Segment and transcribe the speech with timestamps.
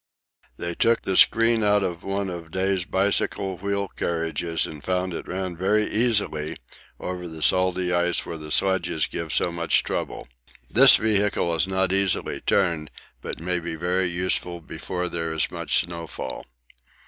[0.57, 5.27] They took the screen out on one of Day's bicycle wheel carriages and found it
[5.27, 6.57] ran very easily
[6.99, 10.27] over the salty ice where the sledges give so much trouble.
[10.71, 12.89] This vehicle is not easily turned,
[13.21, 16.47] but may be very useful before there is much snowfall.